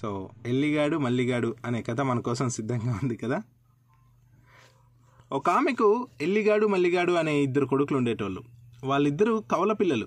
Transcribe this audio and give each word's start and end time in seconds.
So 0.00 0.30
ఎల్లిగాడు 0.46 0.96
Malligadu 0.96 1.56
అనే 1.64 1.82
కథ 1.82 2.00
మన 2.00 2.20
కోసం 2.20 2.48
సిద్ధంగా 2.48 3.00
ఉంది 3.02 3.16
కదా? 3.16 3.42
ఒక 5.32 5.50
ఆమెకు 5.50 6.08
ఎల్లిగాడు 6.20 6.66
మల్లిగాడు 6.66 7.12
అనే 7.12 7.36
ఇద్దరు 7.36 7.66
కొడుకులు 7.66 7.98
ఉండేటోళ్ళు. 7.98 8.42
వాళ్ళిద్దరూ 8.84 9.40
కవల 9.40 9.72
పిల్లలు. 9.72 10.06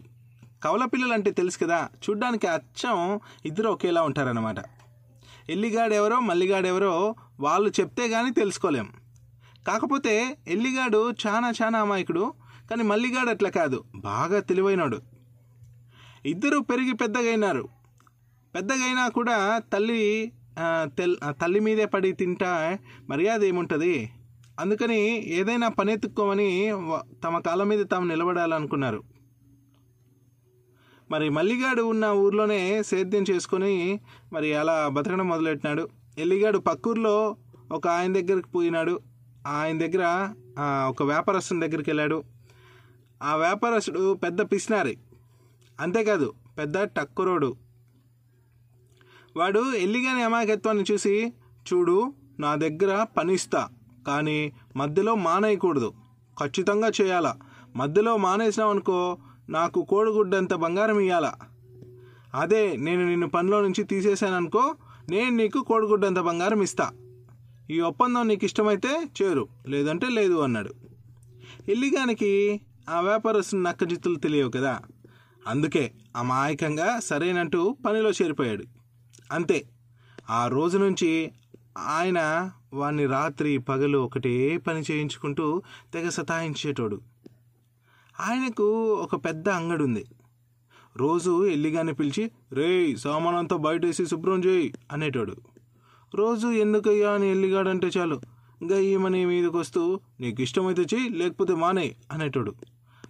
కవల 0.63 0.85
పిల్లలు 0.85 1.13
అంటే 1.13 1.31
తెలుసు 1.31 1.57
కదా 1.57 1.89
చూడ్డానికి 2.09 2.47
అచ్చం 2.47 3.19
ఇద్దరు 3.45 3.69
ఒకేలా 3.69 4.01
ఉంటారన్నమాట. 4.01 4.55
ఎల్లిగాడు 5.49 5.93
ఎవరో 5.93 6.19
మల్లిగాడు 6.19 6.67
ఎవరో 6.67 7.15
వాళ్ళు 7.39 7.69
చెప్తే 7.69 8.09
కానీ 8.09 8.31
తెలుసుకోలేం. 8.31 8.89
కాకపోతే 9.67 10.37
ఎల్లిగాడు 10.47 11.11
చాలా 11.11 11.53
చాలా 11.63 11.79
అమాయకుడు 11.79 12.33
కానీ 12.71 12.83
మల్లిగాడు 12.83 13.29
అట్లా 13.29 13.49
కాదు 13.49 13.83
బాగా 13.95 14.39
తెలివైనడు. 14.39 15.01
ఇద్దరు 16.25 16.59
పెరిగి 16.59 16.93
పెద్దగైనారు. 16.93 17.76
పెద్దగైనా 18.55 19.05
కూడా 19.09 19.37
తల్లి 19.73 20.01
తెల్ 20.97 21.15
తల్లి 21.41 21.59
మీదే 21.59 21.85
పడి 21.85 22.09
తింటా 22.11 22.51
మర్యాద 23.09 23.43
ఏముంటుంది? 23.43 23.95
అందుకని 24.59 24.99
ఏదైనా 25.39 25.67
పని 25.69 25.91
ఎత్తుక్కోమని 25.93 26.49
తమ 27.23 27.39
కాళ్ళ 27.39 27.63
మీద 27.63 27.81
తాము 27.91 28.05
నిలబడాలనుకున్నారు. 28.07 29.01
మరి 31.11 31.27
మల్లిగాడు 31.29 31.83
ఉన్న 31.83 32.05
ఊర్లోనే 32.23 32.61
సేద్యం 32.83 33.25
చేసుకొని 33.31 33.73
మరి 34.33 34.49
అలా 34.53 34.77
బతకడం 34.87 35.27
మొదలెట్టినాడు. 35.27 35.83
ఎల్లిగాడు 36.17 36.59
పక్కూర్లో 36.69 37.15
ఒక 37.71 37.85
ఆయన 37.87 38.11
దగ్గరికి 38.13 38.49
పోయినాడు. 38.55 38.95
ఆయన 39.47 39.75
దగ్గర 39.85 40.03
ఒక 40.89 41.03
వ్యాపారస్తుని 41.03 41.63
దగ్గరికి 41.65 41.89
వెళ్ళాడు 41.89 42.17
ఆ 43.23 43.31
వ్యాపారస్తుడు 43.35 44.03
పెద్ద 44.23 44.41
పిసినారి. 44.51 44.95
అంతేకాదు 45.79 46.27
పెద్ద 46.57 46.77
టక్కురోడు. 46.97 47.49
వాడు 49.37 49.73
ఎల్లిగాని 49.73 50.21
అమాయకత్వాన్ని 50.23 50.83
చూసి 50.91 51.33
చూడు 51.73 52.13
నా 52.39 52.55
దగ్గర 52.55 53.05
పనిస్తా 53.17 53.69
కానీ 54.07 54.53
మధ్యలో 54.75 55.15
మానేయకూడదు. 55.15 55.93
ఖచ్చితంగా 56.43 56.91
చేయాలా? 57.01 57.35
మధ్యలో 57.75 58.17
మానేసినావు 58.17 58.71
అనుకో 58.71 59.17
నాకు 59.49 59.83
కోడిగుడ్డంత 59.83 60.53
బంగారం 60.53 60.99
ఇవ్వాలా 60.99 61.33
అదే 62.33 62.75
నేను 62.75 63.07
నిన్ను 63.07 63.29
పనిలో 63.29 63.61
నుంచి 63.61 63.83
తీసేశాననుకో 63.83 64.75
నేను 65.09 65.29
నీకు 65.29 65.61
కోడిగుడ్డంత 65.61 66.19
బంగారం 66.19 66.61
ఇస్తా. 66.61 66.91
ఈ 67.71 67.79
ఒప్పందం 67.79 68.27
నీకు 68.27 68.45
ఇష్టమైతే 68.45 69.09
చేరు 69.21 69.47
లేదంటే 69.67 70.09
లేదు 70.09 70.33
అన్నాడు. 70.33 70.73
ఎల్లిగానికి 71.69 72.61
ఆ 72.89 73.01
వ్యాపారస్తుని 73.01 73.63
నక్కజిత్తులు 73.63 74.15
తెలియవు 74.15 74.51
కదా. 74.51 74.79
అందుకే 75.47 75.91
అమాయకంగా 76.15 76.99
సరేనంటూ 76.99 77.77
పనిలో 77.85 78.09
చేరిపోయాడు. 78.09 78.76
అంతే. 79.31 79.65
ఆ 80.29 80.47
రోజు 80.47 80.77
నుంచి 80.77 81.31
ఆయన 81.77 82.51
వాణ్ణి 82.73 83.05
రాత్రి 83.05 83.57
పగలు 83.57 83.97
ఒకటే 83.97 84.57
పని 84.57 84.83
చేయించుకుంటూ 84.91 85.61
తెగ 85.93 86.09
సతాయించేటోడు. 86.09 87.01
ఆయనకు 88.19 88.93
ఒక 88.93 89.15
పెద్ద 89.15 89.49
అంగడి 89.49 89.83
ఉంది 89.83 90.05
రోజు 90.97 91.47
ఎల్లిగాని 91.47 91.93
పిలిచి 91.93 92.31
రేయ్ 92.53 92.97
సామానంతా 92.97 93.55
బయటేసి 93.55 94.05
శుభ్రం 94.05 94.39
చేయి 94.39 94.73
అనేటోడు. 94.91 95.35
రోజు 96.15 96.47
ఎందుకయ్యా 96.47 97.11
అని 97.11 97.31
ఎల్లిగాడంటే 97.31 97.87
చాలు? 97.87 98.21
గయ్యమని 98.71 99.25
మీదకి 99.25 99.57
వస్తూ 99.57 99.99
నీకు 100.19 100.41
ఇష్టమైతే 100.41 100.81
చెయ్యి 100.81 101.09
లేకపోతే 101.09 101.55
మానే 101.55 101.95
అనేటోడు. 102.11 102.53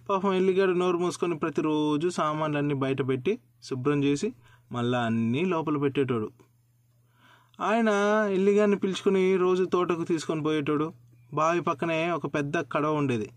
పాపం 0.08 0.34
ఎల్లిగాడు 0.34 0.72
నోరు 0.72 0.98
మూసుకొని 0.98 1.38
ప్రతిరోజు 1.38 2.08
సామాన్లన్నీ 2.08 2.74
బయట 2.74 3.08
పెట్టి 3.08 3.38
శుభ్రం 3.62 4.04
చేసి 4.04 4.32
మళ్ళా 4.72 5.04
అన్నీ 5.04 5.44
లోపల 5.44 5.78
పెట్టేటోడు. 5.78 6.30
ఆయన 7.60 7.88
ఎల్లిగాన్ని 8.32 8.76
పిలుచుకుని 8.76 9.36
రోజు 9.36 9.64
తోటకు 9.64 10.04
తీసుకొని 10.04 10.42
పోయేటోడు. 10.42 10.92
బావి 11.34 11.60
పక్కనే 11.60 12.10
ఒక 12.10 12.26
పెద్ద 12.26 12.58
కడవ 12.58 12.94
ఉండేది. 12.94 13.30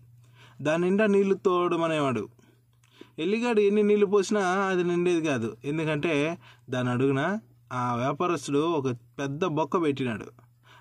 దాని 0.62 0.82
నిండా 0.82 1.06
నీళ్ళు 1.06 1.34
తోడమనేవాడు. 1.34 2.28
ఎల్లిగాడు 3.18 3.60
ఎన్ని 3.60 3.82
నీళ్ళు 3.82 4.06
పోసినా 4.06 4.40
అది 4.40 4.84
నిండేది 4.84 5.26
కాదు. 5.26 5.56
ఎందుకంటే 5.64 6.38
దాని 6.70 6.88
అడుగున 6.88 7.38
ఆ 7.72 7.94
వ్యాపారస్తుడు 7.94 8.58
ఒక 8.58 8.90
పెద్ద 8.90 9.44
బొక్క 9.44 9.82
పెట్టినాడు. 9.82 10.26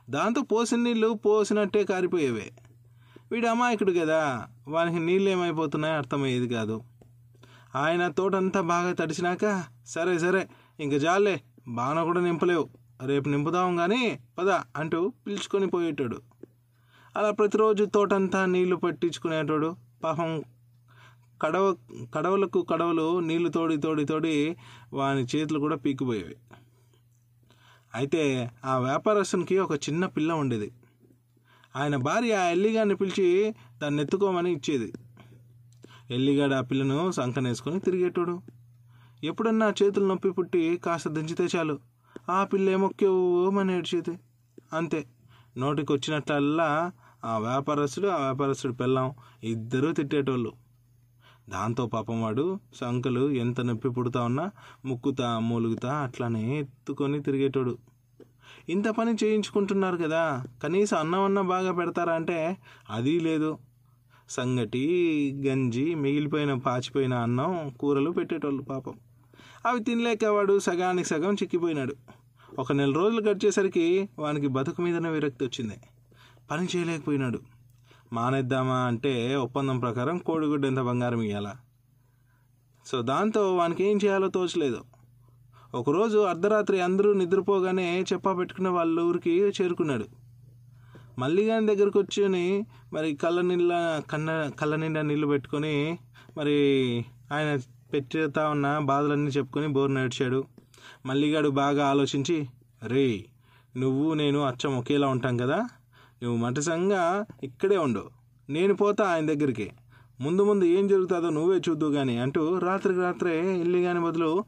దాంతో 0.09 0.41
పోసిన 0.41 0.79
నీళ్ళు 0.79 1.13
పోసినట్టే 1.13 1.83
కారిపోయేవే. 1.83 2.51
వీడు 3.31 3.47
అమాయకుడు 3.47 3.91
కదా. 3.91 4.47
వానికి 4.67 4.99
నీళ్ళు 4.99 5.29
ఏమైపోతున్నాయో 5.29 5.97
అర్థమయ్యేది 5.97 6.53
కాదు. 6.53 6.81
ఆయన 7.75 8.07
తోటంతా 8.07 8.61
బాగా 8.61 8.93
తడిసినాక 8.93 9.63
సరే 9.85 10.19
సరే 10.19 10.49
ఇంక 10.79 10.95
జాలే 10.97 11.41
బాణ 11.67 12.03
కూడా 12.03 12.21
నింపలేవు. 12.21 12.69
రేపు 13.05 13.29
నింపుదాం 13.29 13.75
కానీ 13.75 14.19
పద 14.39 14.49
అంటూ 14.49 15.13
పిలుచుకొని 15.27 15.67
పోయేటాడు. 15.67 16.21
అలా 17.15 17.31
ప్రతిరోజు 17.31 17.83
తోటంతా 17.83 18.45
నీళ్ళు 18.45 18.75
పట్టించుకునేటోడు. 18.75 19.75
పాపం 20.03 20.43
కడవ 21.41 21.75
కడవలకు 22.15 22.61
కడవలు 22.61 23.19
నీళ్ళు 23.19 23.49
తోడి 23.49 23.77
తోడి 23.77 24.05
తోడి 24.05 24.57
వాని 24.93 25.23
చేతులు 25.23 25.59
కూడా 25.59 25.75
పీకిపోయేవి 25.75 26.35
అయితే 27.93 28.51
ఆ 28.65 28.77
వ్యాపారస్తునికి 28.77 29.59
ఒక 29.59 29.71
చిన్న 29.75 30.05
పిల్ల 30.05 30.33
ఉండేది. 30.33 30.71
ఆయన 31.75 31.95
భార్య 31.95 32.33
ఆ 32.33 32.83
పిలిచి 32.95 33.55
దాన్ని 33.81 34.03
ఎత్తుకోమని 34.03 34.51
ఇచ్చేది. 34.51 34.93
ఎల్లిగాడు 36.11 36.53
ఆ 36.53 36.61
పిల్లను 36.61 37.11
సంకనేసుకొని 37.11 37.79
తిరిగేటోడు. 37.79 38.41
ఎప్పుడన్నా 39.23 39.73
చేతులు 39.83 40.05
నొప్పి 40.05 40.31
పుట్టి 40.31 40.77
కాస్త 40.77 41.09
దించితే 41.09 41.47
చాలు. 41.55 41.79
ఆ 42.29 42.43
పిల్ల 42.43 42.69
ఏమొక్కేమని 42.69 43.77
ఏడ్చేది. 43.77 44.19
అంతే. 44.73 45.05
నోటికి 45.57 45.93
వచ్చినట్లల్లా 45.93 46.91
ఆ 47.25 47.37
వ్యాపారస్తుడు 47.37 48.07
ఆ 48.07 48.17
వ్యాపారస్తుడు 48.17 48.73
పిల్లం 48.73 49.13
ఇద్దరూ 49.43 49.91
తిట్టేటోళ్ళు. 49.91 50.53
దాంతో 51.49 51.85
పాపం 51.85 52.21
వాడు 52.21 52.59
సంకలు 52.75 53.29
ఎంత 53.29 53.61
నొప్పి 53.61 53.89
పుడతా 53.89 54.21
ఉన్నా 54.21 54.51
ముక్కుతా 54.85 55.39
మూలుగుతా 55.39 55.93
అట్లానే 55.93 56.59
ఎత్తుకొని 56.59 57.23
తిరిగేటోడు. 57.23 57.77
ఇంత 58.69 58.87
పని 58.87 59.13
చేయించుకుంటున్నారు 59.23 59.97
కదా 59.97 60.45
కనీసం 60.63 60.97
అన్నం 60.97 61.23
అన్న 61.23 61.41
బాగా 61.41 61.71
పెడతారా 61.71 62.13
అంటే 62.13 62.57
అది 62.89 63.19
లేదు. 63.19 63.57
సంగటి 64.31 64.83
గంజి 65.47 65.95
మిగిలిపోయిన 65.95 66.53
పాచిపోయిన 66.53 67.13
అన్నం 67.13 67.69
కూరలు 67.79 68.11
పెట్టేటోళ్ళు 68.11 68.63
పాపం. 68.63 68.93
అవి 69.65 69.83
తినలేక 69.83 70.25
వాడు 70.25 70.59
సగానికి 70.59 71.07
సగం 71.07 71.33
చిక్కిపోయినాడు. 71.33 71.95
ఒక 72.59 72.71
నెల 72.71 72.91
రోజులు 72.91 73.21
గడిచేసరికి 73.21 74.09
వానికి 74.19 74.47
బతుకు 74.47 74.81
మీదనే 74.81 75.09
విరక్తి 75.09 75.45
వచ్చింది. 75.45 75.73
పని 76.51 76.67
చేయలేకపోయినాడు. 76.75 77.39
మానేద్దామా 78.13 78.75
అంటే 78.75 79.35
ఒప్పందం 79.35 79.79
ప్రకారం 79.79 80.17
కోడిగుడ్డ 80.17 80.65
ఎంత 80.65 80.79
బంగారం 80.79 81.21
ఇవ్వాలా 81.21 81.55
సో 82.85 83.01
దాంతో 83.01 83.55
వానికి 83.55 83.83
ఏం 83.83 83.99
చేయాలో 84.05 84.27
తోచలేదు. 84.27 84.81
ఒకరోజు 85.75 86.17
అర్ధరాత్రి 86.17 86.81
అందరూ 86.81 87.13
నిద్రపోగానే 87.13 88.05
చెప్పా 88.13 88.33
పెట్టుకున్న 88.33 88.69
వాళ్ళ 88.69 88.99
ఊరికి 88.99 89.31
చేరుకున్నాడు. 89.61 90.20
మల్లిగాని 91.19 91.67
దగ్గరకు 91.67 91.99
వచ్చి 91.99 92.65
మరి 92.93 93.15
కళ్ళ 93.15 93.41
నీళ్ళ 93.41 93.99
కన్న 94.11 94.51
కళ్ళ 94.59 94.75
నిండా 94.75 95.01
నీళ్ళు 95.01 95.27
పెట్టుకొని 95.27 95.99
మరి 96.37 96.57
ఆయన 97.31 97.59
పెట్టుతా 97.93 98.49
ఉన్న 98.49 98.79
బాధలన్నీ 98.79 99.31
చెప్పుకొని 99.31 99.67
బోరు 99.67 99.91
నడిచాడు. 99.91 100.45
మల్లిగాడు 101.05 101.49
బాగా 101.49 101.87
ఆలోచించి 101.87 102.47
రే 102.83 103.25
నువ్వు 103.77 104.13
నేను 104.13 104.43
అచ్చం 104.43 104.77
ఒకేలా 104.77 105.07
ఉంటాం 105.07 105.37
కదా? 105.37 105.69
నువ్వు 106.23 106.37
మటసంగా 106.37 107.25
ఇక్కడే 107.43 107.77
ఉండు. 107.77 108.09
నేను 108.49 108.73
పోతా 108.73 109.07
ఆయన 109.07 109.25
దగ్గరికి. 109.25 109.71
ముందు 110.21 110.43
ముందు 110.43 110.65
ఏం 110.65 110.87
జరుగుతుందో 110.87 111.29
నువ్వే 111.29 111.61
చూద్దు 111.69 111.85
కానీ 111.85 112.17
అంటూ 112.17 112.57
రాత్రికి 112.57 112.99
రాత్రే 112.99 113.41
వెళ్ళి 113.41 113.83
కాని 113.83 113.99
బదులు 113.99 114.45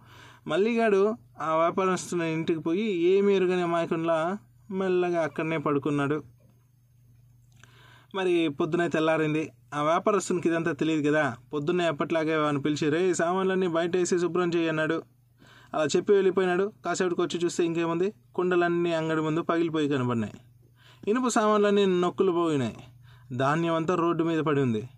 మల్లిగాడు 0.47 1.15
ఆ 1.41 1.55
వ్యాపారస్తున్న 1.55 2.21
ఇంటికి 2.23 2.59
పోయి 2.59 2.81
ఏమి 2.81 3.35
ఎరుగని 3.35 3.61
అమాయకుండా 3.61 4.37
మెల్లగా 4.71 5.21
అక్కడనే 5.23 5.57
పడుకున్నాడు. 5.57 6.23
మరి 8.15 8.49
పొద్దునే 8.49 8.89
తెల్లారింది. 8.89 9.51
ఆ 9.73 9.83
వ్యాపారస్తునికి 9.83 10.49
ఇదంతా 10.49 10.71
తెలియదు 10.71 11.09
కదా. 11.09 11.35
పొద్దున్నే 11.53 11.87
ఎప్పట్లాగే 11.87 12.35
వాడిని 12.35 12.61
పిలిచి 12.61 12.89
రే 12.89 13.13
సామాన్లన్నీ 13.13 13.67
బయట 13.67 13.95
వేసి 13.95 14.19
శుభ్రం 14.19 14.51
చేయి 14.55 14.69
అన్నాడు. 14.69 15.03
అలా 15.73 15.85
చెప్పి 15.85 16.13
వెళ్ళిపోయినాడు. 16.13 16.73
కాసేపటికి 16.85 17.21
వచ్చి 17.21 17.39
చూస్తే 17.39 17.65
ఇంకేముంది? 17.65 18.13
కుండలన్నీ 18.35 18.93
అంగడి 18.93 19.21
ముందు 19.21 19.41
పగిలిపోయి 19.41 19.89
కనబడినాయి. 19.89 20.33
ఇనుప 21.07 21.27
సామాన్లన్నీ 21.27 21.85
నొక్కులు 21.85 22.31
పోయినాయి. 22.31 22.75
ధాన్యం 23.33 23.73
అంతా 23.73 23.95
రోడ్డు 23.95 24.23
మీద 24.23 24.39
పడి 24.39 24.61
ఉంది. 24.61 24.89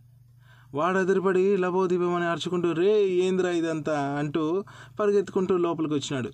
వాడు 0.73 0.99
ఎదురుపడి 0.99 1.55
అని 1.55 2.25
అరుచుకుంటూ 2.25 2.71
రే 2.71 3.05
ఏంద్రా 3.07 3.49
ఇదంతా? 3.49 4.15
అంటూ 4.19 4.63
పరిగెత్తుకుంటూ 4.99 5.57
లోపలికి 5.57 5.93
వచ్చినాడు. 5.93 6.31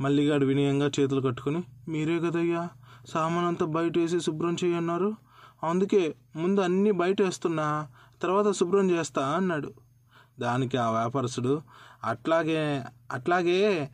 మల్లిగాడు 0.00 0.46
వినయంగా 0.46 0.90
చేతులు 1.00 1.20
కట్టుకుని 1.20 1.62
మీరే 1.88 2.18
కదయ్యా 2.18 2.68
సామాన్ 3.08 3.46
అంతా 3.46 3.66
బయట 3.66 3.98
వేసి 3.98 4.20
శుభ్రం 4.20 4.56
చేయన్నారు 4.64 5.14
అందుకే 5.64 6.14
ముందు 6.36 6.60
అన్నీ 6.60 6.90
బయట 6.90 7.22
వేస్తున్నా 7.22 7.88
తర్వాత 8.22 8.52
శుభ్రం 8.52 8.90
చేస్తా 8.90 9.22
అన్నాడు. 9.22 9.70
దానికి 10.40 10.76
ఆ 10.76 10.90
వ్యాపారస్తుడు 10.90 11.62
అట్లాగే 12.04 12.84
అట్లాగే 13.12 13.90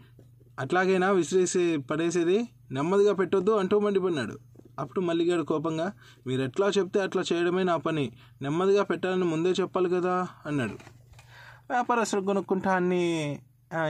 అట్లాగైనా 0.58 1.10
విసిరేసి 1.10 1.76
పడేసేది? 1.90 2.48
నెమ్మదిగా 2.70 3.12
పెట్టొద్దు 3.14 3.50
అంటూ 3.50 3.80
మండిపడినాడు. 3.80 4.38
అప్పుడు 4.78 5.00
మల్లిగాడు 5.00 5.42
కోపంగా 5.42 5.92
మీరు 6.26 6.42
ఎట్లా 6.42 6.68
చెప్తే 6.68 7.00
అట్లా 7.00 7.22
చేయడమే 7.32 7.62
నా 7.62 7.76
పని. 7.76 8.12
నెమ్మదిగా 8.42 8.82
పెట్టాలని 8.82 9.24
ముందే 9.24 9.50
చెప్పాలి 9.50 9.90
కదా 9.90 10.26
అన్నాడు. 10.46 10.76
వ్యాపారస్తుడు 11.70 12.24
కొనుక్కుంటా 12.24 12.72
అన్ని 12.72 13.04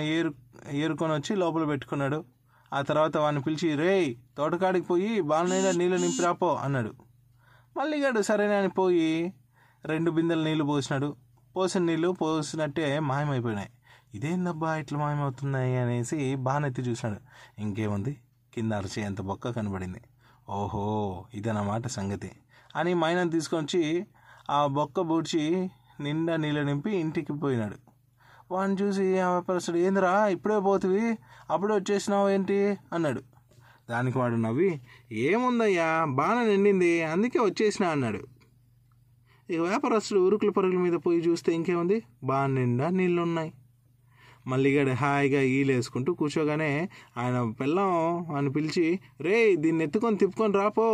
ఏరు 0.01 0.35
ఏరుకొని 0.71 1.13
వచ్చి 1.13 1.37
లోపల 1.37 1.65
పెట్టుకున్నాడు. 1.65 2.25
ఆ 2.73 2.83
తర్వాత 2.83 3.17
వాడిని 3.17 3.43
పిలిచి 3.43 3.77
రేయ్ 3.77 4.15
తోటకాడికి 4.39 4.87
పోయి 4.87 5.21
బాలనైనా 5.21 5.73
నీళ్ళు 5.73 5.97
నింపిరాపో 5.97 6.55
అన్నాడు. 6.55 7.10
మళ్ళీ 7.77 7.99
ఇగాడు 7.99 8.43
అని 8.43 8.69
పోయి 8.69 9.33
రెండు 9.85 10.11
బిందెలు 10.11 10.45
నీళ్ళు 10.45 10.65
పోసినాడు. 10.65 11.17
పోసిన 11.57 11.83
నీళ్ళు 11.83 12.09
పోసినట్టే 12.09 12.99
మాయమైపోయినాయి. 12.99 13.69
ఇదేందబ్బా 14.15 14.77
ఇట్లా 14.77 14.99
మాయమవుతున్నాయి 14.99 15.77
అనేసి 15.77 16.35
బానెత్తి 16.35 16.83
చూసినాడు. 16.83 17.21
ఇంకేముంది? 17.61 18.21
కింద 18.55 18.73
అరిచే 18.73 19.03
ఎంత 19.03 19.21
బొక్క 19.21 19.51
కనబడింది. 19.51 20.01
ఓహో 20.49 21.25
ఇదన్నమాట 21.35 21.87
సంగతి 21.87 22.33
అని 22.77 22.95
మైనని 22.95 23.31
తీసుకొచ్చి 23.31 24.07
ఆ 24.51 24.67
బొక్క 24.67 25.01
బూడ్చి 25.01 25.71
నిండా 26.01 26.37
నీళ్ళు 26.37 26.61
నింపి 26.61 26.91
ఇంటికి 26.91 27.33
పోయినాడు. 27.33 27.77
వాడిని 28.51 28.83
చూసి 28.83 29.21
ఆ 29.21 29.31
వ్యాపారస్తుడు 29.31 29.77
ఏందిరా? 29.77 30.27
ఇప్పుడే 30.27 30.61
పోతివి? 30.61 31.19
అప్పుడే 31.51 31.75
వచ్చేసినావు 31.75 32.29
ఏంటి? 32.29 32.79
అన్నాడు. 32.93 33.30
దానికి 33.91 34.17
వాడు 34.19 34.37
నవ్వి 34.37 34.71
ఏముందయ్యా 35.13 35.89
బాగా 36.21 36.43
నిండింది 36.43 37.03
అందుకే 37.03 37.39
వచ్చేసిన 37.39 37.85
అన్నాడు. 37.87 38.21
ఇక 39.51 39.61
వ్యాపారస్తుడు 39.61 40.21
ఉరుకుల 40.21 40.51
పరుగుల 40.51 40.79
మీద 40.79 40.93
పోయి 40.93 41.21
చూస్తే 41.21 41.51
ఇంకేముంది? 41.55 42.03
బాగా 42.25 42.47
నిండా 42.47 42.89
నీళ్ళు 42.91 43.23
ఉన్నాయి 43.23 43.51
మల్లిగాడు 44.47 44.91
హాయిగా 44.91 45.41
ఈలేసుకుంటూ 45.41 46.11
కూర్చోగానే 46.15 46.89
ఆయన 47.17 47.37
పిల్లం 47.61 47.91
అని 48.37 48.51
పిలిచి 48.53 48.87
రే 49.21 49.57
దీన్ని 49.57 49.85
ఎత్తుకొని 49.85 50.17
తిప్పుకొని 50.17 50.55
రాపో 50.55 50.87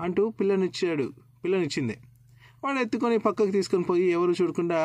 అంటూ 0.00 0.22
పిల్లనిచ్చాడు. 0.30 1.06
పిల్లనిచ్చింది. 1.44 1.96
వాడు 2.64 2.78
ఎత్తుకొని 2.78 3.18
పక్కకు 3.18 3.50
తీసుకొని 3.50 3.84
పోయి 3.84 4.06
ఎవరు 4.10 4.32
చూడకుండా 4.42 4.80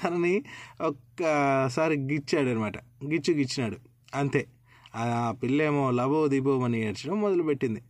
తనని 0.00 0.34
ఒక్కసారి 0.80 1.96
గిచ్చాడు 2.00 2.48
అనమాట 2.48 2.76
గిచ్చు 3.04 3.32
గిచ్చినాడు. 3.34 3.76
అంతే. 4.14 4.42
ఆ 4.94 5.34
పిల్లేమో 5.42 5.90
లబో 5.90 6.28
దిబో 6.28 6.64
అని 6.64 6.78
ఏడ్చడం 6.88 7.20
మొదలుపెట్టింది. 7.20 7.82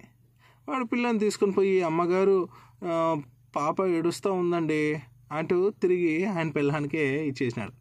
వాడు 0.69 0.85
పిల్లని 0.85 1.19
తీసుకొని 1.19 1.53
పోయి 1.53 1.83
అమ్మగారు 1.83 2.49
పాప 3.57 3.87
ఏడుస్తూ 3.87 4.33
ఉందండి 4.33 5.03
అంటూ 5.33 5.71
తిరిగి 5.71 6.25
ఆయన 6.25 6.51
పిల్లానికే 6.51 7.27
ఇచ్చేసినాడు. 7.27 7.73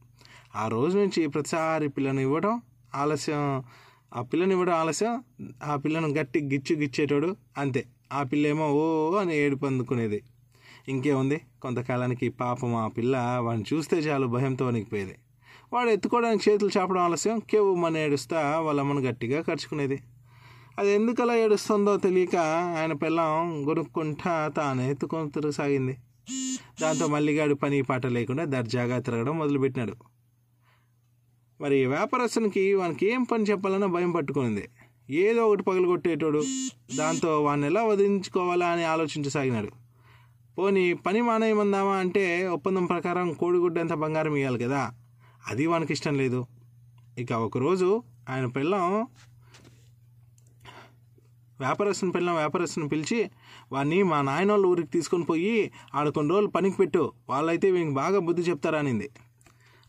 ఆ 0.56 0.68
రోజు 0.68 0.98
నుంచి 0.98 1.28
ప్రతిసారి 1.28 1.88
పిల్లని 1.88 2.22
ఇవ్వడం 2.22 2.62
ఆలస్యం 2.96 3.64
ఆ 4.14 4.22
పిల్లని 4.22 4.52
ఇవ్వడం 4.52 4.74
ఆలస్యం 4.74 5.24
ఆ 5.64 5.76
పిల్లను 5.76 6.08
గట్టి 6.08 6.40
గిచ్చు 6.42 6.76
గిచ్చేటోడు 6.76 7.36
అంతే. 7.58 7.86
ఆ 8.12 8.24
పిల్లేమో 8.24 8.66
ఓ 8.72 9.16
అని 9.16 9.38
ఏడుపు 9.38 9.66
అందుకునేది. 9.66 10.24
ఇంకేముంది? 10.88 11.42
కొంతకాలానికి 11.62 12.30
పాపం 12.30 12.76
ఆ 12.76 12.88
పిల్ల 12.88 13.18
వాడిని 13.42 13.66
చూస్తే 13.74 13.98
చాలు 13.98 14.28
భయంతో 14.28 14.66
వణికిపోయేది. 14.66 15.16
వాడు 15.74 15.90
ఎత్తుకోవడానికి 15.90 16.52
చేతులు 16.52 16.80
చాపడం 16.80 17.02
ఆలస్యం. 17.02 17.40
కేవుమని 17.40 18.00
ఏడుస్తా 18.00 18.60
వాళ్ళ 18.60 18.80
అమ్మను 18.80 19.02
గట్టిగా 19.02 19.42
కరుచుకునేది. 19.42 20.00
అది 20.80 20.92
ఎందుకలా 20.92 21.36
ఏడుస్తుందో 21.36 21.98
తెలియక 21.98 22.36
ఆయన 22.80 22.94
పిల్లం 22.94 23.70
గొనుక్కుంటా 23.70 24.48
తాను 24.58 24.82
ఎత్తుకొని 24.82 25.30
తిరగసాగింది. 25.30 25.98
దాంతో 26.82 27.08
మల్లిగాడు 27.08 27.54
పని 27.54 27.82
పాట 27.82 28.06
లేకుండా 28.06 28.46
దర్జాగా 28.46 29.00
తిరగడం 29.00 29.38
మొదలుపెట్టినాడు. 29.38 29.94
మరి 31.62 31.86
వ్యాపారస్తునికి 31.86 32.74
వానికి 32.74 33.08
ఏం 33.08 33.24
పని 33.24 33.44
చెప్పాలన్నా 33.44 33.88
భయం 33.88 34.12
పట్టుకునింది 34.12 34.70
ఏదో 35.10 35.48
ఒకటి 35.48 35.64
పగలగొట్టేటోడు. 35.64 36.44
దాంతో 36.98 37.44
వాడిని 37.44 37.68
ఎలా 37.68 37.84
వదిలించుకోవాలా 37.84 38.68
అని 38.68 38.84
ఆలోచించసాగినాడు. 38.84 39.68
పోనీ 40.58 40.94
పని 40.94 41.22
మానేయమందామా 41.22 41.96
అంటే 41.96 42.48
ఒప్పందం 42.48 42.86
ప్రకారం 42.86 43.34
కోడిగుడ్డంత 43.34 43.94
బంగారం 43.94 44.36
ఇవ్వాలి 44.36 44.64
కదా. 44.64 44.96
అది 45.50 45.66
వానికి 45.68 45.94
ఇష్టం 45.94 46.16
లేదు. 46.16 46.48
ఇక 47.18 47.32
ఒకరోజు 47.34 48.04
ఆయన 48.30 48.46
పిల్లం 48.46 49.08
వ్యాపారస్తుని 51.60 52.12
పిల్లం 52.12 52.36
వ్యాపారస్తుని 52.36 52.88
పిలిచి 52.88 53.32
వాడిని 53.72 54.04
మా 54.04 54.22
నాయనోళ్ళ 54.22 54.66
ఊరికి 54.66 54.88
తీసుకొని 54.88 55.24
పోయి 55.24 55.72
ఆడ 55.96 56.10
కొన్ని 56.10 56.34
రోజులు 56.34 56.48
పనికి 56.48 56.78
పెట్టు 56.78 57.14
వాళ్ళైతే 57.30 57.72
వీనికి 57.72 57.96
బాగా 57.96 58.20
బుద్ధి 58.20 58.42
చెప్తారనింది 58.42 59.10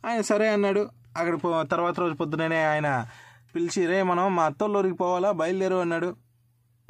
ఆయన 0.06 0.20
సరే 0.20 0.48
అన్నాడు. 0.48 0.88
అక్కడ 1.16 1.34
పో 1.34 1.62
తర్వాత 1.62 2.00
రోజు 2.00 2.14
పొద్దుననే 2.14 2.64
ఆయన 2.64 3.06
పిలిచి 3.54 3.86
రే 3.86 4.02
మనం 4.02 4.36
మా 4.36 4.44
అత్తోళ్ళ 4.44 4.76
ఊరికి 4.76 4.96
పోవాలా? 4.96 5.32
బయలుదేరు 5.32 5.74
అన్నాడు. 5.74 6.16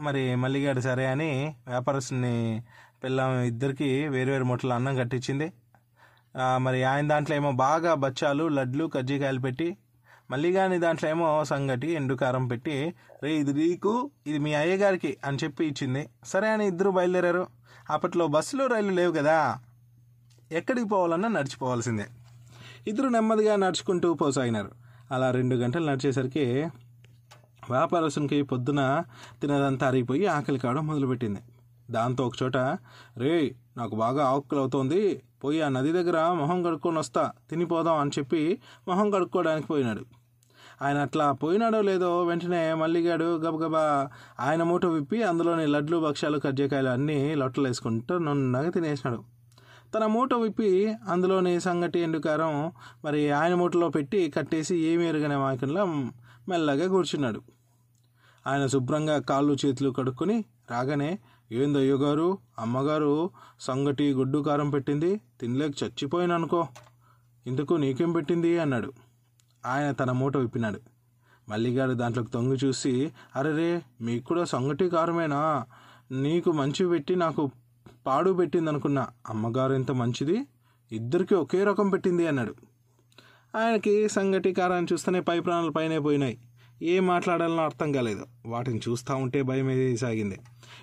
మరి 0.01 0.35
మల్లిగాడు 0.35 0.81
సరే 0.81 1.07
అని 1.07 1.57
వ్యాపారస్తుని 1.69 2.63
పిల్లం 3.05 3.41
ఇద్దరికి 3.41 4.09
వేరు 4.09 4.45
మొట్టలు 4.45 4.73
అన్నం 4.73 4.97
కట్టించింది. 4.97 5.53
మరి 6.37 6.85
ఆయన 6.85 7.09
దాంట్లో 7.09 7.37
ఏమో 7.37 7.53
బాగా 7.53 7.95
బచ్చాలు 7.95 8.49
లడ్లు 8.49 8.85
కజ్జికాయలు 8.85 9.39
పెట్టి 9.39 9.77
మళ్ళీ 10.31 10.53
కానీ 10.53 10.79
దాంట్లో 10.79 11.11
ఏమో 11.11 11.45
సంగటి 11.45 11.91
ఎండుకారం 11.91 12.49
పెట్టి 12.49 12.95
రే 13.23 13.35
ఇది 13.35 13.53
నీకు 13.53 14.11
ఇది 14.27 14.39
మీ 14.39 14.55
అయ్యగారికి 14.55 15.17
అని 15.25 15.39
చెప్పి 15.45 15.67
ఇచ్చింది. 15.67 16.09
సరే 16.25 16.49
అని 16.49 16.67
ఇద్దరు 16.67 16.91
బయలుదేరారు. 16.91 17.47
అప్పట్లో 17.91 18.27
బస్సులు 18.27 18.67
రైలు 18.67 18.91
లేవు 18.91 19.13
కదా. 19.13 19.59
ఎక్కడికి 20.53 20.89
పోవాలన్నా 20.89 21.29
నడిచిపోవాల్సిందే. 21.29 22.07
ఇద్దరు 22.87 23.09
నెమ్మదిగా 23.09 23.57
నడుచుకుంటూ 23.57 24.15
పోసాగినారు. 24.15 24.71
అలా 25.11 25.31
రెండు 25.31 25.55
గంటలు 25.55 25.87
నడిచేసరికి 25.87 26.67
వ్యాపారస్తునికి 27.71 28.43
పొద్దున 28.43 29.03
తినదంతా 29.41 29.87
అరిగిపోయి 29.87 30.27
ఆకలి 30.27 30.59
కావడం 30.59 30.87
మొదలుపెట్టింది. 30.87 31.41
దాంతో 31.91 32.27
ఒకచోట 32.27 32.57
రే 33.17 33.55
నాకు 33.77 33.95
బాగా 33.97 34.25
ఆకులు 34.27 34.61
అవుతోంది 34.61 35.23
పోయి 35.45 35.61
ఆ 35.63 35.69
నది 35.69 35.93
దగ్గర 35.93 36.19
మొహం 36.33 36.63
కడుక్కొని 36.63 36.99
వస్తా 36.99 37.33
తినిపోదాం 37.51 37.97
అని 37.97 38.11
చెప్పి 38.19 38.61
మొహం 38.89 39.11
కడుక్కోవడానికి 39.11 39.67
పోయినాడు. 39.67 40.05
ఆయన 40.83 40.99
అట్లా 40.99 41.33
పోయినాడో 41.33 41.81
లేదో 41.83 42.23
వెంటనే 42.23 42.75
మల్లిగాడు 42.75 43.25
గబగబా 43.25 44.11
ఆయన 44.41 44.63
మూట 44.63 44.87
విప్పి 44.87 45.23
అందులోని 45.23 45.67
లడ్లు 45.67 45.97
భక్ష్యాలు 45.97 46.39
కజ్జికాయలు 46.39 46.89
అన్నీ 46.89 47.35
లొట్టలు 47.35 47.67
వేసుకుంటూ 47.67 48.19
నున్నగా 48.19 48.71
తినేసినాడు. 48.71 49.21
తన 49.95 50.07
మూట 50.07 50.35
విప్పి 50.35 50.71
అందులోని 51.09 51.61
సంగటి 51.61 51.99
ఎండుకారం 52.01 52.73
మరి 53.05 53.31
ఆయన 53.31 53.55
మూటలో 53.55 53.89
పెట్టి 53.89 54.31
కట్టేసి 54.31 54.77
ఏమి 54.77 55.09
ఎరగనే 55.09 55.37
మాకంలో 55.37 55.85
మెల్లగా 56.49 56.89
కూర్చున్నాడు. 56.89 57.43
ఆయన 58.47 58.67
శుభ్రంగా 58.67 59.19
కాళ్ళు 59.21 59.57
చేతులు 59.67 59.91
కడుక్కొని 59.91 60.45
రాగానే 60.71 61.19
ఏందయ్యో 61.53 61.97
గారు 61.97 62.39
అమ్మగారు 62.59 63.31
సంగటి 63.61 64.13
గుడ్డు 64.13 64.39
కారం 64.39 64.71
పెట్టింది 64.71 65.21
తినలేక 65.41 65.75
చచ్చిపోయాను 65.85 66.35
అనుకో 66.35 66.67
ఇందుకు 67.47 67.75
నీకేం 67.75 68.13
పెట్టింది? 68.13 68.59
అన్నాడు. 68.59 68.93
ఆయన 69.67 69.93
తన 69.93 70.11
మూట 70.11 70.37
విప్పినాడు. 70.37 70.81
మల్లిగాడు 71.49 71.93
దాంట్లోకి 71.93 72.31
తొంగి 72.31 72.59
చూసి 72.65 73.13
అరెరే 73.37 73.83
మీకు 74.01 74.25
కూడా 74.25 74.45
సంగటి 74.45 74.89
కారమేనా? 74.89 75.67
నీకు 76.13 76.53
మంచి 76.53 76.89
పెట్టి 76.89 77.17
నాకు 77.17 77.51
పాడు 78.07 78.31
పెట్టింది 78.31 78.71
అనుకున్నా 78.71 79.09
అమ్మగారు 79.29 79.73
ఎంత 79.73 79.91
మంచిది? 79.91 80.47
ఇద్దరికి 80.93 81.35
ఒకే 81.35 81.65
రకం 81.65 81.91
పెట్టింది 81.91 82.27
అన్నాడు. 82.27 82.55
ఆయనకి 83.57 84.09
సంగటి 84.09 84.53
కారాన్ని 84.53 84.93
చూస్తేనే 84.93 85.21
పై 85.21 85.41
ప్రాణాలు 85.41 85.71
పైనే 85.71 85.99
పోయినాయి. 85.99 86.39
ఏం 86.83 87.07
మాట్లాడాలనో 87.07 87.63
అర్థం 87.63 87.93
కాలేదు. 87.93 88.27
వాటిని 88.47 88.81
చూస్తూ 88.89 89.17
ఉంటే 89.17 89.43
భయం 89.43 89.71
ఏది 89.71 89.97
సాగింది. 89.97 90.39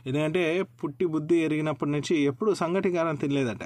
ఎందుకంటే 0.06 0.64
పుట్టి 0.64 1.06
బుద్ధి 1.06 1.36
ఎరిగినప్పటి 1.36 1.92
నుంచి 1.92 2.22
ఎప్పుడూ 2.22 2.54
సంగటి 2.54 2.92
కారం 2.92 3.16
తినలేదట. 3.16 3.64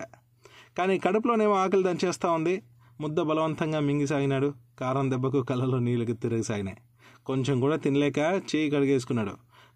కానీ 0.78 1.00
కడుపులోనేమో 1.00 1.54
ఆకలి 1.54 1.84
దంచేస్తూ 1.84 2.32
ఉంది. 2.32 2.62
ముద్ద 3.02 3.20
బలవంతంగా 3.20 3.80
మింగిసాగినాడు 3.80 4.54
కారం 4.80 5.12
దెబ్బకు 5.12 5.44
కళ్ళలో 5.44 5.80
నీళ్ళకి 5.80 6.14
తిరగసాగినాయి 6.14 6.78
కొంచెం 7.26 7.60
కూడా 7.60 7.76
తినలేక 7.76 8.18
చేయి 8.56 8.70
కడిగేసుకున్నాడు. 8.70 9.32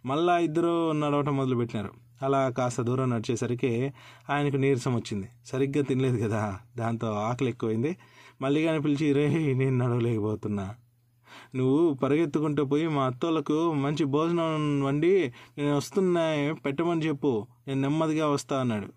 మళ్ళా 0.06 0.38
ఇద్దరు 0.38 0.92
నడవటం 0.92 1.38
మొదలుపెట్టినారు. 1.38 1.90
అలా 2.22 2.50
కాస్త 2.50 2.82
దూరం 2.82 3.10
నడిచేసరికి 3.10 3.92
ఆయనకు 4.30 4.56
నీరసం 4.56 4.96
వచ్చింది. 4.96 5.30
సరిగ్గా 5.46 5.84
తినలేదు 5.84 6.28
కదా. 6.28 6.60
దాంతో 6.78 7.08
ఆకలి 7.08 7.50
ఎక్కువైంది. 7.50 7.98
మల్లిగాని 8.42 8.82
పిలిచి 8.82 9.14
రే 9.14 9.54
నేను 9.54 9.78
నడవలేకపోతున్నా. 9.78 10.76
నువ్వు 11.56 11.94
పరిగెత్తుకుంటూ 11.94 12.66
పోయి 12.66 12.88
మా 12.88 13.04
అత్తోళ్ళకు 13.06 13.74
మంచి 13.74 14.06
భోజనం 14.06 14.84
వండి 14.84 15.34
నేను 15.58 15.76
వస్తున్నా 15.76 16.54
పెట్టమని 16.66 17.08
చెప్పు 17.08 17.48
నేను 17.68 17.82
నెమ్మదిగా 17.82 18.28
వస్తా 18.30 18.60
అన్నాడు. 18.60 18.90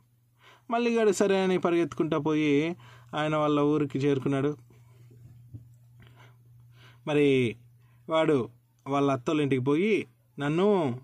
మల్లిగాడు 0.70 1.10
సరే 1.10 1.36
అని 1.42 1.58
పరిగెత్తుకుంటా 1.58 2.18
పోయి 2.18 2.76
ఆయన 3.14 3.36
వాళ్ళ 3.36 3.60
ఊరికి 3.60 3.98
చేరుకున్నాడు. 3.98 4.56
మరి 7.06 7.56
వాడు 8.08 8.48
వాళ్ళ 8.86 9.10
అత్తోళ్ళ 9.10 9.40
ఇంటికి 9.40 9.62
పోయి 9.62 10.06
నన్ను 10.38 10.98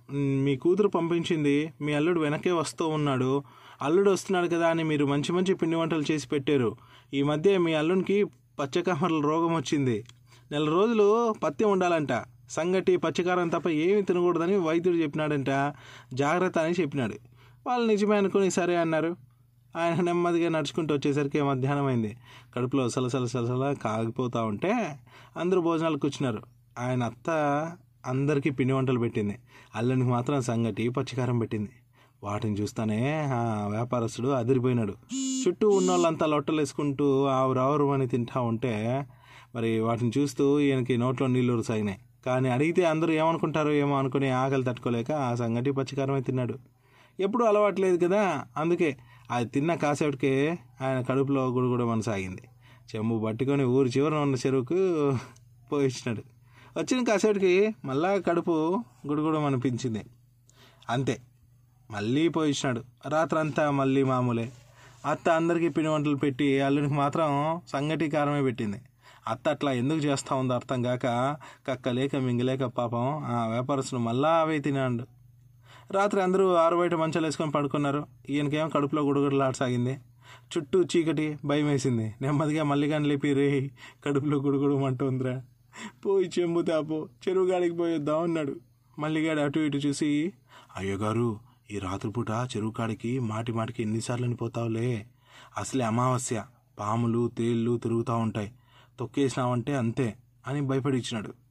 మీ 0.44 0.56
కూతురు 0.56 0.88
పంపించింది 0.88 1.72
మీ 1.80 1.92
అల్లుడు 1.92 2.20
వెనకే 2.20 2.52
వస్తూ 2.52 2.88
ఉన్నాడు 2.88 3.44
అల్లుడు 3.82 4.10
వస్తున్నాడు 4.10 4.48
కదా 4.48 4.68
అని 4.68 4.84
మీరు 4.84 5.04
మంచి 5.06 5.32
మంచి 5.32 5.54
పిండి 5.54 5.76
వంటలు 5.76 6.04
చేసి 6.12 6.28
పెట్టారు. 6.28 6.76
ఈ 7.14 7.22
మధ్య 7.22 7.58
మీ 7.58 7.74
అల్లునికి 7.74 8.24
పచ్చకమరల 8.58 9.20
రోగం 9.20 9.54
వచ్చింది. 9.54 10.04
నెల 10.52 10.68
రోజులు 10.68 11.32
పత్యం 11.32 11.70
ఉండాలంట. 11.70 12.08
సంగటి 12.50 12.96
పచ్చికారం 12.96 13.48
తప్ప 13.48 13.68
ఏమీ 13.68 14.02
తినకూడదని 14.02 14.56
వైద్యుడు 14.56 14.96
చెప్పినాడంట. 14.96 15.74
జాగ్రత్త 16.14 16.58
అని 16.58 16.74
చెప్పినాడు. 16.80 17.14
వాళ్ళు 17.66 17.86
నిజమే 17.86 18.16
అనుకుని 18.16 18.50
సరే 18.50 18.76
అన్నారు. 18.76 19.16
ఆయన 19.76 20.00
నెమ్మదిగా 20.00 20.48
నడుచుకుంటూ 20.48 20.94
వచ్చేసరికి 20.94 21.42
మధ్యాహ్నం 21.42 21.86
అయింది. 21.86 22.16
కడుపులో 22.56 22.88
సలసల 22.88 23.24
సలసల 23.24 23.74
కాగిపోతూ 23.84 24.44
ఉంటే 24.44 24.98
అందరూ 25.36 25.60
భోజనాలు 25.60 25.98
కూర్చున్నారు. 25.98 26.42
ఆయన 26.78 27.02
అత్త 27.02 27.30
అందరికీ 28.06 28.50
పిండి 28.50 28.72
వంటలు 28.72 28.98
పెట్టింది. 28.98 29.38
అల్లునికి 29.74 30.08
మాత్రం 30.08 30.40
సంగటి 30.40 30.88
పచ్చికారం 30.88 31.38
పెట్టింది. 31.38 31.68
వాటిని 32.22 32.54
చూస్తానే 32.54 33.30
ఆ 33.34 33.66
వ్యాపారస్తుడు 33.70 34.28
అదిరిపోయినాడు. 34.28 34.94
చుట్టూ 35.48 35.68
ఉన్న 35.68 35.90
వాళ్ళంతా 35.90 36.26
లొట్టలు 36.26 36.60
వేసుకుంటూ 36.60 37.24
ఆవురావురు 37.24 37.92
అని 37.92 38.08
తింటా 38.08 38.40
ఉంటే 38.40 39.06
మరి 39.56 39.80
వాటిని 39.80 40.12
చూస్తూ 40.18 40.60
ఈయనకి 40.60 40.96
నోట్లో 40.96 41.26
నీళ్ళు 41.26 41.62
సాగినాయి 41.62 41.98
కానీ 42.26 42.48
అడిగితే 42.48 42.84
అందరూ 42.84 43.12
ఏమనుకుంటారో 43.12 43.72
ఏమో 43.72 43.98
అనుకుని 43.98 44.30
ఆకలి 44.30 44.64
తట్టుకోలేక 44.64 45.12
ఆ 45.12 45.34
సంగటి 45.34 45.70
పచ్చికారమే 45.70 46.20
తిన్నాడు. 46.20 46.58
ఎప్పుడూ 47.20 47.44
అలవాట్లేదు 47.44 48.06
కదా? 48.06 48.44
అందుకే 48.56 48.96
అది 49.30 49.48
తిన్న 49.48 49.74
కాసేపటికే 49.74 50.58
ఆయన 50.80 51.00
కడుపులో 51.00 51.46
గుడుగుడు 51.46 51.84
మనసాగింది. 51.84 52.42
చెంబు 52.96 53.24
పట్టుకొని 53.26 53.64
ఊరి 53.64 53.88
చివరన 53.88 54.16
ఉన్న 54.16 54.34
చెరువుకు 54.34 54.74
పోయించినాడు 55.72 56.22
వచ్చిన 56.76 57.04
కాసేపటికి 57.04 57.74
మళ్ళా 57.84 58.18
కడుపు 58.18 58.84
గుడుగుడు 59.06 59.38
అనిపించింది 59.38 60.04
అంతే 60.90 61.20
మళ్ళీ 61.90 62.28
పోయించినాడు 62.28 62.82
రాత్రంతా 63.08 63.70
మళ్ళీ 63.70 64.02
మామూలే. 64.02 64.52
అత్త 65.06 65.28
అందరికీ 65.28 65.68
పిండి 65.68 65.90
వంటలు 65.90 66.16
పెట్టి 66.16 66.60
అల్లునికి 66.60 66.94
మాత్రం 66.94 67.60
సంగటి 67.68 68.10
కారమే 68.10 68.42
పెట్టింది. 68.42 68.80
అత్త 69.28 69.48
అట్లా 69.48 69.72
ఎందుకు 69.72 69.98
చేస్తూ 69.98 70.36
ఉందో 70.36 70.54
అర్థం 70.54 70.82
కాక 70.82 71.36
కక్కలేక 71.68 72.16
మింగలేక 72.16 72.64
పాపం 72.64 73.24
ఆ 73.24 73.46
వ్యాపారస్తులు 73.46 74.00
మళ్ళా 74.00 74.40
అవే 74.40 74.58
తినాడు 74.58 75.06
రాత్రి 75.90 76.22
అందరూ 76.22 76.54
ఆరు 76.54 76.76
బయట 76.76 76.94
మంచాలు 76.94 77.26
వేసుకొని 77.26 77.50
పడుకున్నారు. 77.50 78.06
ఈయనకేమో 78.30 78.68
కడుపులో 78.68 79.02
గుడుగుడులాడసాగింది 79.02 79.98
చుట్టూ 80.56 80.82
చీకటి 80.82 81.38
భయం 81.44 81.66
వేసింది. 81.66 82.14
నెమ్మదిగా 82.20 82.62
మల్లిగాని 82.64 83.08
లేపి 83.08 83.32
రే 83.32 83.70
కడుపులో 84.06 84.38
గుడుగుడు 84.38 84.78
మంటుందిరా 84.78 85.42
పోయి 86.06 86.30
చెంబు 86.38 86.62
తాపో. 86.62 87.08
చెరువు 87.28 87.46
గాడికి 87.46 87.76
పోయొద్దాం 87.76 88.22
అన్నాడు. 88.22 88.56
మల్లిగాడు 88.98 89.40
అటు 89.40 89.60
ఇటు 89.60 89.76
చూసి 89.76 90.32
అయ్యగారు 90.76 91.38
ఈ 91.70 91.78
రాత్రిపూట 91.78 92.30
చెరువు 92.30 92.70
కాడికి 92.70 93.18
మాటి 93.18 93.52
మాటికి 93.52 93.82
ఎన్నిసార్లు 93.82 94.34
పోతావులే. 94.34 95.06
అసలే 95.58 95.84
అమావాస్య. 95.84 96.44
పాములు 96.78 97.28
తేళ్ళు 97.38 97.76
తిరుగుతూ 97.76 98.16
ఉంటాయి. 98.16 98.52
తొక్కేసినావంటే 98.98 99.76
అంతే 99.76 100.16
అని 100.46 100.60
భయపడి 100.60 100.96
ఇచ్చినాడు 100.98 101.46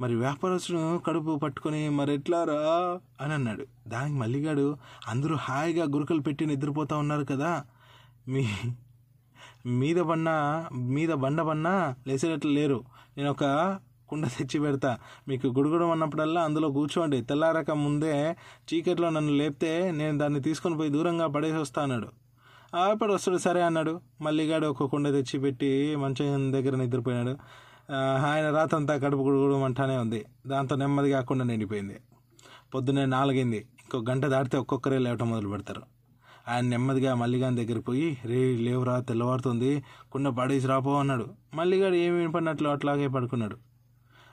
మరి 0.00 0.14
వ్యాపారస్తుడు 0.14 0.98
కడుపు 0.98 1.36
పట్టుకొని 1.36 1.88
మరి 1.88 2.14
ఎట్లారా 2.14 2.54
అని 3.20 3.32
అన్నాడు. 3.32 3.66
దానికి 3.88 4.16
మల్లిగాడు 4.16 4.76
అందరూ 5.08 5.36
హాయిగా 5.36 5.84
గురుకలు 5.84 6.20
పెట్టి 6.20 6.46
నిద్రపోతూ 6.46 6.98
ఉన్నారు 6.98 7.24
కదా. 7.24 7.64
మీ 8.28 8.48
మీద 9.66 9.96
బండ 9.96 10.28
మీద 10.72 11.08
బండ 11.08 11.40
బన్నా 11.42 11.94
లేచేటట్లు 12.06 12.50
లేరు. 12.50 12.84
నేను 13.16 13.30
ఒక 13.30 13.44
కుండ 14.08 14.26
తెచ్చి 14.26 14.60
పెడతా. 14.60 14.98
మీకు 15.28 15.46
గుడుగుడం 15.46 15.90
అన్నప్పుడల్లా 15.90 16.40
అందులో 16.40 16.70
కూర్చోండి. 16.70 17.22
తెల్లారక 17.22 17.70
ముందే 17.70 18.36
చీకట్లో 18.74 19.10
నన్ను 19.10 19.32
లేపితే 19.32 19.90
నేను 19.90 20.18
దాన్ని 20.18 20.42
తీసుకొని 20.42 20.76
పోయి 20.76 20.90
దూరంగా 20.90 21.26
పడేసి 21.26 21.56
వస్తా 21.56 21.82
అన్నాడు. 21.82 22.29
అప్పుడు 22.74 23.12
వస్తాడు? 23.14 23.38
సరే 23.38 23.62
అన్నాడు. 23.62 24.00
మల్లిగాడు 24.20 24.66
ఒక 24.66 24.84
కుండ 24.84 25.08
తెచ్చి 25.08 25.38
పెట్టి 25.40 25.96
మంచం 25.96 26.52
దగ్గర 26.52 26.76
నిద్రపోయినాడు. 26.76 27.36
ఆయన 28.26 28.50
రాతంతా 28.50 28.96
కడుపు 28.96 29.22
గుడుగుడు 29.22 29.54
ఉంది. 29.54 30.24
దాంతో 30.46 30.76
నెమ్మదిగా 30.76 31.18
కాకుండా 31.18 31.44
నిండిపోయింది. 31.44 31.96
పొద్దున్నే 32.74 33.06
నాలుగైంది. 33.06 33.56
ఇంకో 33.56 33.98
గంట 34.10 34.26
దాటితే 34.26 34.58
ఒక్కొక్కరే 34.58 34.98
లేవటం 34.98 35.30
మొదలు 35.30 35.48
పెడతారు. 35.48 35.82
ఆయన 36.48 36.64
నెమ్మదిగా 36.64 37.14
మల్లిగాని 37.14 37.56
దగ్గరికి 37.56 37.84
పోయి 37.84 38.18
రే 38.24 38.56
లేవురా 38.56 39.00
తెల్లవారుతుంది. 39.00 39.84
కుండ 40.12 40.28
పడేసి 40.28 40.66
రాపో 40.66 40.98
అన్నాడు. 41.00 41.26
మల్లిగాడు 41.54 41.94
ఏమి 41.94 42.18
వినపడినట్లు 42.18 42.68
అట్లాగే 42.68 43.08
పడుకున్నాడు. 43.08 43.56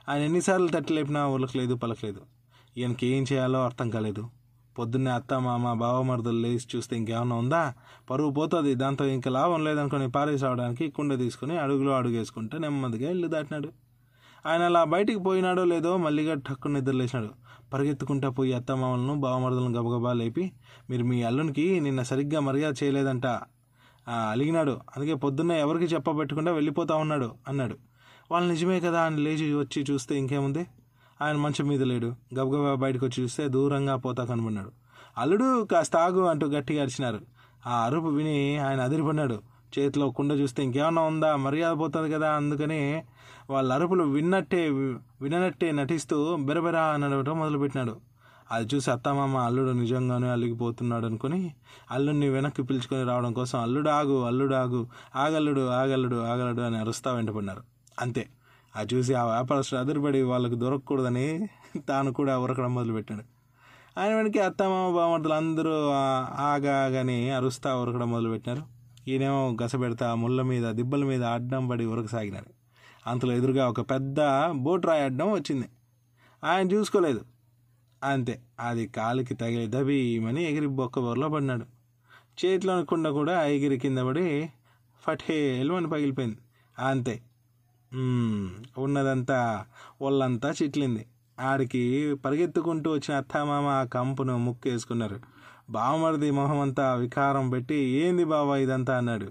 ఆయన 0.08 0.22
ఎన్నిసార్లు 0.22 0.68
తట్టి 0.68 0.92
లేపినా 0.92 1.26
ఉలకలేదు 1.26 1.74
పలకలేదు. 1.74 2.20
ఈయనకి 2.76 3.06
ఏం 3.06 3.24
చేయాలో 3.32 3.64
అర్థం 3.64 3.90
కాలేదు. 3.90 4.30
పొద్దున్నే 4.78 5.10
అత్త 5.10 5.34
మామ 5.46 5.72
బావమరుదులు 5.82 6.40
లేచి 6.44 6.66
చూస్తే 6.74 6.94
ఇంకేమన్నా 6.96 7.36
ఉందా? 7.36 7.62
పరువు 8.10 8.30
పోతుంది 8.30 8.72
దాంతో 8.74 9.04
ఇంకా 9.16 9.30
లాభం 9.30 9.60
లేదనుకుని 9.64 10.06
పారేసి 10.10 10.44
రావడానికి 10.44 10.84
కుండ 10.88 11.18
తీసుకుని 11.18 11.56
అడుగులో 11.58 11.92
అడుగేసుకుంటే 11.96 12.58
నెమ్మదిగా 12.58 13.10
ఇల్లు 13.10 13.28
దాటినాడు. 13.28 13.70
ఆయన 14.46 14.62
అలా 14.62 14.82
బయటికి 14.94 15.18
పోయినాడో 15.18 15.62
లేదో 15.64 15.92
మళ్ళీగా 15.96 16.34
టక్కున 16.48 16.72
నిద్రలేసినాడు 16.72 17.30
పరిగెత్తుకుంటా 17.72 18.28
పోయి 18.28 18.52
అత్తమామలను 18.52 19.14
బావమరుదులను 19.20 19.72
గబగబా 19.78 20.12
లేపి 20.12 20.44
మీరు 20.90 21.04
మీ 21.04 21.18
అల్లునికి 21.22 21.66
నిన్న 21.86 22.02
సరిగ్గా 22.10 22.40
మర్యాద 22.40 22.74
చేయలేదంట. 22.82 23.26
అలిగినాడు. 24.30 24.74
అందుకే 24.92 25.14
పొద్దున్న 25.24 25.52
ఎవరికి 25.64 25.86
చెప్పబెట్టకుండా 25.94 26.52
వెళ్ళిపోతా 26.52 26.94
ఉన్నాడు 26.96 27.28
అన్నాడు. 27.48 27.76
వాళ్ళు 28.30 28.46
నిజమే 28.52 28.78
కదా 28.80 29.00
అని 29.08 29.18
లేచి 29.24 29.46
వచ్చి 29.54 29.80
చూస్తే 29.90 30.14
ఇంకేముంది? 30.18 30.62
ఆయన 31.22 31.36
మంచం 31.36 31.66
మీద 31.68 31.82
లేడు. 31.82 32.06
గబగబా 32.34 32.74
బయటకు 32.74 33.06
వచ్చి 33.06 33.22
చూస్తే 33.22 33.48
దూరంగా 33.48 33.96
పోతా 33.96 34.24
కనబడినాడు. 34.24 34.72
అల్లుడు 35.18 35.64
కాస్త 35.64 35.96
ఆగు 35.96 36.20
అంటూ 36.20 36.46
గట్టిగా 36.46 36.82
అరిచినారు. 36.82 37.20
ఆ 37.66 37.84
అరుపు 37.84 38.06
విని 38.06 38.58
ఆయన 38.58 38.80
అదిరిపడినాడు 38.80 39.38
చేతిలో 39.78 40.10
కుండ 40.10 40.32
చూస్తే 40.32 40.62
ఇంకేమన్నా 40.62 41.02
ఉందా? 41.02 41.36
మర్యాద 41.36 41.78
పోతుంది 41.78 42.12
కదా 42.12 42.28
అందుకని 42.30 43.02
వాళ్ళ 43.50 43.72
అరుపులు 43.72 44.04
విన్నట్టే 44.04 44.68
విననట్టే 45.22 45.72
నటిస్తూ 45.72 46.36
బెరబెరా 46.36 46.82
అనడం 46.82 47.38
మొదలుపెట్టినాడు. 47.38 47.96
అది 48.52 48.66
చూసి 48.74 48.90
అత్తమామ 48.90 49.36
అల్లుడు 49.36 49.70
నిజంగానే 49.70 50.28
అలిగిపోతున్నాడు 50.28 51.06
అనుకుని 51.06 51.40
అల్లుడిని 51.90 52.28
వెనక్కి 52.28 52.62
పిలుచుకొని 52.62 53.04
రావడం 53.04 53.32
కోసం 53.32 53.62
అల్లుడు 53.62 53.88
ఆగు 53.88 54.24
అల్లుడు 54.24 54.54
ఆగు 54.54 54.86
ఆగల్లుడు 55.16 55.68
ఆగల్లుడు 55.68 56.16
ఆగల్లుడు 56.16 56.62
అని 56.62 56.78
అరుస్తా 56.78 57.12
వెంటపడినారు 57.12 57.62
అంతే. 58.00 58.28
అది 58.78 58.94
చూసి 58.94 59.14
ఆ 59.14 59.24
వ్యాపారస్తుడు 59.24 59.80
అదిరిపడి 59.80 60.22
వాళ్ళకు 60.22 60.54
దొరకకూడదని 60.54 61.48
తాను 61.88 62.12
కూడా 62.12 62.38
ఉరకడం 62.38 62.74
మొదలుపెట్టాడు. 62.74 63.22
ఆయన 64.00 64.14
వెనక్కి 64.14 64.38
అత్తమామ 64.38 64.94
బామర్తలు 64.94 65.32
అందరూ 65.32 65.70
ఆగాగని 65.70 66.68
ఆగా 66.68 66.84
ఆగని 66.84 67.30
అరుస్తా 67.30 67.76
ఉరకడం 67.76 68.10
మొదలుపెట్టినారు. 68.10 68.62
ఈయనేమో 69.10 69.56
గసపెడతా 69.62 70.14
ముళ్ళ 70.14 70.42
మీద 70.42 70.70
దిబ్బల 70.70 71.04
మీద 71.04 71.24
అడ్డం 71.24 71.68
పడి 71.68 71.84
ఉరకసాగినాడు. 71.84 72.52
అంతలో 73.10 73.32
ఎదురుగా 73.32 73.68
ఒక 73.68 73.80
పెద్ద 73.80 74.16
బోట్ 74.50 74.86
రాయి 74.86 75.02
అడ్డం 75.02 75.32
వచ్చింది. 75.32 75.68
ఆయన 76.44 76.72
చూసుకోలేదు. 76.72 77.20
అంతే 78.04 78.40
అది 78.60 78.86
కాలుకి 78.86 79.34
తగిలి 79.34 79.66
దబీమని 79.66 80.44
ఎగిరి 80.44 80.66
బొక్క 80.66 80.98
బొరలో 80.98 81.28
పడినాడు. 81.28 81.64
చేతిలో 82.44 82.84
కుండ 82.84 83.08
కూడా 83.08 83.44
ఎగిరి 83.44 83.78
కింద 83.78 83.98
పడి 83.98 84.50
ఫటే 85.02 85.60
అని 85.60 85.88
పగిలిపోయింది. 85.88 86.38
అంతే 86.78 87.22
ఉన్నదంతా 88.78 89.64
ఒళ్ళంతా 90.02 90.54
చిట్లింది. 90.62 91.06
ఆడికి 91.40 91.82
పరిగెత్తుకుంటూ 92.24 92.92
వచ్చిన 92.92 93.16
అత్తమామ 93.16 93.66
ఆ 93.66 93.84
కంపును 93.84 94.38
ముక్కేసుకున్నారు. 94.38 95.18
బావమరిది 95.70 96.30
మొహం 96.30 96.60
అంతా 96.60 96.94
వికారం 96.94 97.50
పెట్టి 97.50 97.74
ఏంది 97.74 98.24
బావా 98.24 98.56
ఇదంతా? 98.56 98.96
అన్నాడు. 98.96 99.28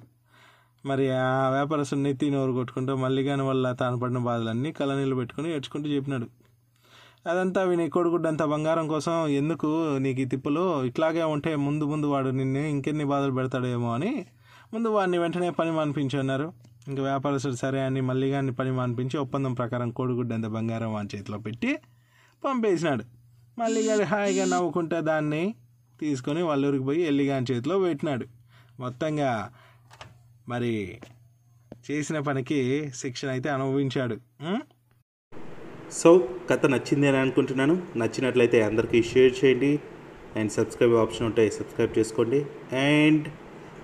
మరి 0.85 1.11
ఆ 1.11 1.49
వ్యాపారస్తుడు 1.49 1.99
నెత్తి 1.99 2.29
నోరు 2.29 2.51
కొట్టుకుంటూ 2.51 2.95
మల్లిగాని 2.95 3.41
వల్ల 3.41 3.71
తాను 3.71 3.99
పడిన 3.99 4.17
బాధలన్నీ 4.17 4.71
కలనీళ్ళు 4.71 5.15
పెట్టుకుని 5.15 5.53
ఏడ్చుకుంటూ 5.55 5.89
చెప్పినాడు. 5.89 6.27
అదంతా 7.27 7.63
విని 7.63 7.89
కొడుకుడ్డంత 7.89 8.43
బంగారం 8.43 8.87
కోసం 8.87 9.27
ఎందుకు 9.27 9.97
నీకు 9.97 10.21
ఈ 10.21 10.25
తిప్పులు? 10.25 10.83
ఇట్లాగే 10.83 11.23
ఉంటే 11.23 11.55
ముందు 11.55 11.85
ముందు 11.85 12.07
వాడు 12.07 12.29
నిన్ను 12.29 12.59
ఇంకెన్ని 12.59 13.05
బాధలు 13.05 13.31
పెడతాడేమో 13.31 13.93
అని 13.93 14.25
ముందు 14.73 14.89
వాడిని 14.89 15.17
వెంటనే 15.17 15.49
పని 15.49 15.71
మానిపించి 15.71 16.19
అన్నారు. 16.19 16.47
ఇంకా 16.87 17.01
వ్యాపారస్తుడు 17.03 17.55
సరే 17.55 17.79
అని 17.81 18.01
మల్లిగాన్ని 18.01 18.53
పని 18.53 18.71
మానిపించి 18.71 19.17
ఒప్పందం 19.17 19.53
ప్రకారం 19.53 19.89
కోడిగుడ్డంత 19.89 20.45
బంగారం 20.45 20.93
వాని 20.93 21.09
చేతిలో 21.15 21.37
పెట్టి 21.37 21.71
పంపేసినాడు. 22.43 23.03
మళ్ళీ 23.59 23.81
మల్లిగాడు 23.81 24.03
హాయిగా 24.03 24.45
నవ్వుకుంటా 24.45 24.99
దాన్ని 24.99 25.55
తీసుకొని 25.99 26.41
వాళ్ళూరికి 26.41 26.83
పోయి 26.83 27.01
ఎల్లిగాని 27.01 27.45
చేతిలో 27.51 27.79
పెట్టినాడు. 27.79 28.25
మొత్తంగా 28.79 29.49
మరి 30.49 30.73
చేసిన 31.91 32.19
పనికి 32.19 32.59
శిక్షణ 32.95 33.29
అయితే 33.29 33.49
అనుభవించాడు. 33.49 34.17
సో 35.91 36.29
కథ 36.49 36.65
నచ్చింది 36.65 37.07
అని 37.07 37.17
అనుకుంటున్నాను. 37.17 37.75
నచ్చినట్లయితే 37.95 38.61
అందరికీ 38.61 39.03
షేర్ 39.03 39.45
చేయండి. 39.45 39.79
అండ్ 40.35 40.51
సబ్స్క్రైబ్ 40.51 40.93
ఆప్షన్ 40.93 41.27
ఉంటే 41.27 41.49
సబ్స్క్రైబ్ 41.49 41.99
చేసుకోండి. 41.99 42.39
అండ్ 42.75 43.27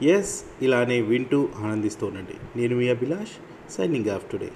ఎస్ 0.02 0.44
ఇలానే 0.62 1.02
వింటూ 1.02 1.50
ఆనందిస్తూ 1.58 2.08
ఉండండి. 2.08 2.60
నేను 2.60 2.78
మీ 2.78 2.90
అభిలాష్ 2.90 3.32
సైనింగ్ 3.72 4.10
ఆఫ్ 4.10 4.32
టుడే 4.32 4.50